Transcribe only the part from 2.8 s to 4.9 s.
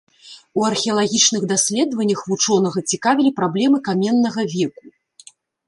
цікавілі праблемы каменнага веку.